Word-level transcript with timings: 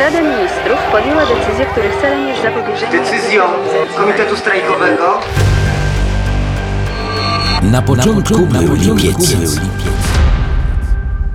Rada 0.00 0.20
Ministrów 0.20 0.78
podjęła 0.92 1.22
decyzję, 1.26 1.66
których 1.66 1.96
celem 2.00 2.28
jest 2.28 2.42
zapobieżenie... 2.42 2.98
Decyzją 2.98 3.44
Komitetu 3.96 4.36
Strajkowego 4.36 5.20
Na 7.62 7.82
początku, 7.82 8.46
był 8.46 8.74
lipiec. 8.74 9.36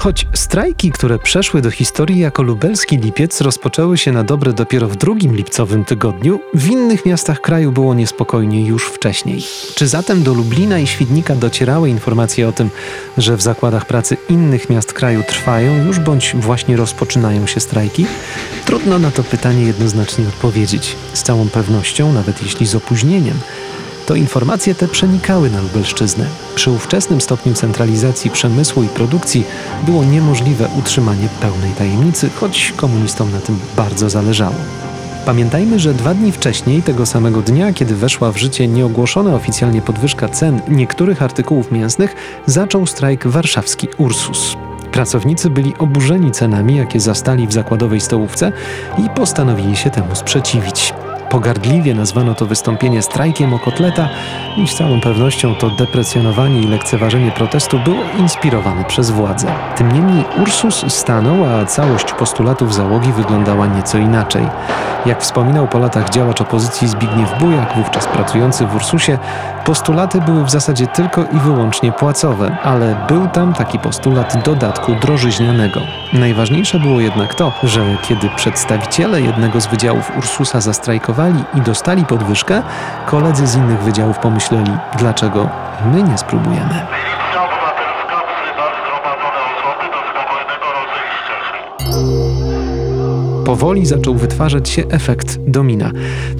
Choć 0.01 0.27
strajki, 0.33 0.91
które 0.91 1.19
przeszły 1.19 1.61
do 1.61 1.71
historii 1.71 2.19
jako 2.19 2.43
lubelski 2.43 2.97
lipiec, 2.97 3.41
rozpoczęły 3.41 3.97
się 3.97 4.11
na 4.11 4.23
dobre 4.23 4.53
dopiero 4.53 4.87
w 4.87 4.95
drugim 4.95 5.35
lipcowym 5.35 5.85
tygodniu, 5.85 6.39
w 6.53 6.67
innych 6.67 7.05
miastach 7.05 7.41
kraju 7.41 7.71
było 7.71 7.93
niespokojnie 7.93 8.65
już 8.65 8.87
wcześniej. 8.87 9.43
Czy 9.75 9.87
zatem 9.87 10.23
do 10.23 10.33
Lublina 10.33 10.79
i 10.79 10.87
Świdnika 10.87 11.35
docierały 11.35 11.89
informacje 11.89 12.47
o 12.47 12.51
tym, 12.51 12.69
że 13.17 13.37
w 13.37 13.41
zakładach 13.41 13.85
pracy 13.85 14.17
innych 14.29 14.69
miast 14.69 14.93
kraju 14.93 15.23
trwają 15.27 15.85
już 15.85 15.99
bądź 15.99 16.35
właśnie 16.35 16.77
rozpoczynają 16.77 17.47
się 17.47 17.59
strajki? 17.59 18.05
Trudno 18.65 18.99
na 18.99 19.11
to 19.11 19.23
pytanie 19.23 19.63
jednoznacznie 19.63 20.27
odpowiedzieć. 20.27 20.95
Z 21.13 21.23
całą 21.23 21.49
pewnością, 21.49 22.13
nawet 22.13 22.43
jeśli 22.43 22.67
z 22.67 22.75
opóźnieniem, 22.75 23.39
to 24.05 24.15
informacje 24.15 24.75
te 24.75 24.87
przenikały 24.87 25.49
na 25.49 25.61
Lubelszczyznę. 25.61 26.25
Przy 26.55 26.71
ówczesnym 26.71 27.21
stopniu 27.21 27.53
centralizacji 27.53 28.31
przemysłu 28.31 28.83
i 28.83 28.87
produkcji 28.87 29.43
było 29.85 30.03
niemożliwe 30.03 30.67
utrzymanie 30.79 31.27
pełnej 31.41 31.71
tajemnicy, 31.71 32.29
choć 32.35 32.73
komunistom 32.75 33.31
na 33.31 33.39
tym 33.39 33.59
bardzo 33.77 34.09
zależało. 34.09 34.55
Pamiętajmy, 35.25 35.79
że 35.79 35.93
dwa 35.93 36.13
dni 36.13 36.31
wcześniej, 36.31 36.81
tego 36.81 37.05
samego 37.05 37.41
dnia, 37.41 37.73
kiedy 37.73 37.95
weszła 37.95 38.31
w 38.31 38.37
życie 38.37 38.67
nieogłoszona 38.67 39.35
oficjalnie 39.35 39.81
podwyżka 39.81 40.29
cen 40.29 40.61
niektórych 40.67 41.21
artykułów 41.21 41.71
mięsnych, 41.71 42.15
zaczął 42.45 42.87
strajk 42.87 43.27
warszawski 43.27 43.87
Ursus. 43.97 44.55
Pracownicy 44.91 45.49
byli 45.49 45.73
oburzeni 45.79 46.31
cenami, 46.31 46.75
jakie 46.75 46.99
zastali 46.99 47.47
w 47.47 47.53
zakładowej 47.53 48.01
stołówce 48.01 48.51
i 48.97 49.09
postanowili 49.09 49.75
się 49.75 49.89
temu 49.89 50.15
sprzeciwić. 50.15 50.93
Pogardliwie 51.31 51.93
nazwano 51.93 52.35
to 52.35 52.45
wystąpienie 52.45 53.01
strajkiem 53.01 53.53
o 53.53 53.59
kotleta 53.59 54.09
i 54.57 54.67
z 54.67 54.75
całą 54.75 55.01
pewnością 55.01 55.55
to 55.55 55.69
deprecjonowanie 55.69 56.61
i 56.61 56.67
lekceważenie 56.67 57.31
protestu 57.31 57.79
było 57.79 57.97
inspirowane 58.17 58.85
przez 58.85 59.11
władze. 59.11 59.47
Tym 59.75 59.91
niemniej 59.91 60.25
Ursus 60.41 60.85
stanął, 60.87 61.45
a 61.45 61.65
całość 61.65 62.13
postulatów 62.13 62.73
załogi 62.73 63.13
wyglądała 63.13 63.67
nieco 63.67 63.97
inaczej. 63.97 64.47
Jak 65.05 65.21
wspominał 65.21 65.67
po 65.67 65.79
latach 65.79 66.09
działacz 66.09 66.41
opozycji 66.41 66.87
Zbigniew 66.87 67.39
Bujak, 67.39 67.73
wówczas 67.77 68.07
pracujący 68.07 68.65
w 68.65 68.75
Ursusie, 68.75 69.17
postulaty 69.65 70.21
były 70.21 70.43
w 70.45 70.51
zasadzie 70.51 70.87
tylko 70.87 71.21
i 71.23 71.39
wyłącznie 71.39 71.91
płacowe, 71.91 72.57
ale 72.63 72.95
był 73.07 73.27
tam 73.27 73.53
taki 73.53 73.79
postulat 73.79 74.43
dodatku 74.43 74.95
drożyźnianego. 74.95 75.79
Najważniejsze 76.13 76.79
było 76.79 76.99
jednak 76.99 77.35
to, 77.35 77.51
że 77.63 77.97
kiedy 78.01 78.29
przedstawiciele 78.29 79.21
jednego 79.21 79.61
z 79.61 79.67
wydziałów 79.67 80.17
Ursusa 80.17 80.61
zastrajkowali 80.61 81.20
i 81.29 81.61
dostali 81.61 82.05
podwyżkę, 82.05 82.61
koledzy 83.05 83.47
z 83.47 83.55
innych 83.55 83.79
wydziałów 83.79 84.19
pomyśleli, 84.19 84.71
dlaczego 84.97 85.49
my 85.85 86.03
nie 86.03 86.17
spróbujemy. 86.17 86.85
Powoli 93.51 93.85
zaczął 93.85 94.15
wytwarzać 94.15 94.69
się 94.69 94.87
efekt 94.87 95.37
domina. 95.47 95.91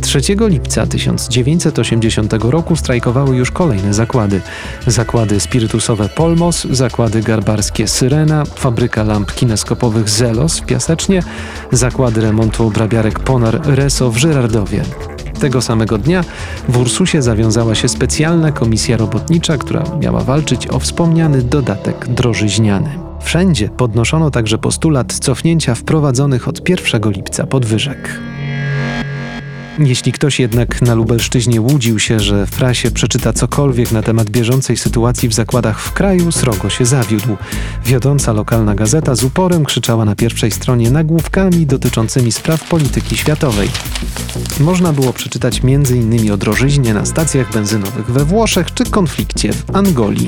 3 0.02 0.20
lipca 0.40 0.88
1980 0.88 2.34
roku 2.34 2.76
strajkowały 2.76 3.36
już 3.36 3.52
kolejne 3.52 3.94
zakłady. 3.94 4.42
Zakłady 4.88 5.40
spirytusowe 5.40 6.10
Polmos, 6.10 6.68
zakłady 6.70 7.22
garbarskie 7.22 7.88
Syrena, 7.88 8.46
fabryka 8.46 9.04
lamp 9.04 9.32
kineskopowych 9.32 10.10
Zelos 10.10 10.60
w 10.60 10.66
Piasecznie, 10.66 11.24
zakłady 11.72 12.22
remontu 12.22 12.68
obrabiarek 12.68 13.20
Ponar 13.20 13.62
Reso 13.64 14.12
w 14.12 14.18
Żyrardowie. 14.18 14.84
Tego 15.40 15.62
samego 15.62 15.98
dnia 15.98 16.24
w 16.70 16.78
Ursusie 16.78 17.22
zawiązała 17.22 17.76
się 17.76 17.88
specjalna 17.88 18.52
komisja 18.52 18.98
robotnicza, 18.98 19.58
która 19.58 19.84
miała 20.02 20.20
walczyć 20.20 20.68
o 20.68 20.80
wspomniany 20.80 21.42
dodatek 21.42 22.08
drożyźniany. 22.08 23.11
Wszędzie 23.24 23.70
podnoszono 23.70 24.32
także 24.32 24.58
postulat 24.58 25.14
cofnięcia 25.14 25.76
wprowadzonych 25.76 26.48
od 26.48 26.70
1 26.70 27.12
lipca 27.12 27.48
podwyżek. 27.48 28.20
Jeśli 29.80 30.12
ktoś 30.12 30.40
jednak 30.40 30.82
na 30.82 30.94
Lubelszczyźnie 30.94 31.62
łudził 31.62 32.00
się, 32.00 32.20
że 32.20 32.46
w 32.46 32.52
prasie 32.52 32.92
przeczyta 32.92 33.34
cokolwiek 33.34 33.92
na 33.92 34.02
temat 34.04 34.30
bieżącej 34.30 34.78
sytuacji 34.78 35.30
w 35.30 35.34
zakładach 35.34 35.80
w 35.80 35.94
kraju, 35.94 36.32
srogo 36.32 36.70
się 36.70 36.86
zawiódł. 36.86 37.38
Wiodąca 37.86 38.34
lokalna 38.34 38.76
gazeta 38.76 39.16
z 39.16 39.24
uporem 39.24 39.66
krzyczała 39.66 40.06
na 40.06 40.16
pierwszej 40.16 40.52
stronie 40.52 40.92
nagłówkami 40.92 41.66
dotyczącymi 41.66 42.32
spraw 42.32 42.70
polityki 42.70 43.18
światowej. 43.18 43.70
Można 44.60 44.94
było 44.94 45.14
przeczytać 45.14 45.62
m.in. 45.64 46.32
o 46.32 46.38
drożyźnie 46.38 46.94
na 46.94 47.06
stacjach 47.06 47.54
benzynowych 47.54 48.12
we 48.12 48.26
Włoszech 48.26 48.74
czy 48.74 48.86
konflikcie 48.86 49.54
w 49.54 49.76
Angolii. 49.76 50.28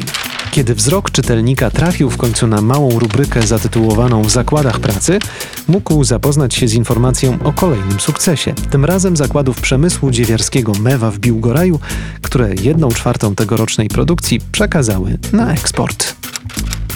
Kiedy 0.53 0.75
wzrok 0.75 1.11
czytelnika 1.11 1.71
trafił 1.71 2.09
w 2.09 2.17
końcu 2.17 2.47
na 2.47 2.61
małą 2.61 2.99
rubrykę 2.99 3.47
zatytułowaną 3.47 4.23
W 4.23 4.31
zakładach 4.31 4.79
pracy, 4.79 5.19
mógł 5.67 6.03
zapoznać 6.03 6.55
się 6.55 6.67
z 6.67 6.73
informacją 6.73 7.37
o 7.43 7.53
kolejnym 7.53 7.99
sukcesie. 7.99 8.53
Tym 8.69 8.85
razem 8.85 9.17
zakładów 9.17 9.61
przemysłu 9.61 10.11
dziewiarskiego 10.11 10.71
Mewa 10.79 11.11
w 11.11 11.19
Biłgoraju, 11.19 11.79
które 12.21 12.55
jedną 12.61 12.89
czwartą 12.89 13.35
tegorocznej 13.35 13.87
produkcji 13.87 14.41
przekazały 14.51 15.17
na 15.31 15.53
eksport. 15.53 16.15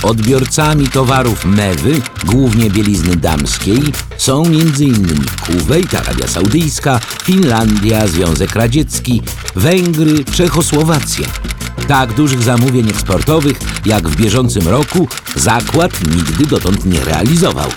Odbiorcami 0.03 0.87
towarów 0.87 1.45
Mewy, 1.45 2.01
głównie 2.25 2.69
bielizny 2.69 3.15
damskiej, 3.15 3.81
są 4.17 4.45
m.in. 4.45 5.25
Kuwejt, 5.45 5.93
Arabia 5.93 6.27
Saudyjska, 6.27 6.99
Finlandia, 7.23 8.07
Związek 8.07 8.55
Radziecki, 8.55 9.21
Węgry, 9.55 10.25
Czechosłowacja. 10.25 11.27
Tak 11.87 12.13
dużych 12.13 12.43
zamówień 12.43 12.89
eksportowych 12.89 13.59
jak 13.85 14.09
w 14.09 14.15
bieżącym 14.15 14.67
roku 14.67 15.07
zakład 15.35 15.91
nigdy 16.15 16.45
dotąd 16.45 16.85
nie 16.85 17.05
realizował. 17.05 17.69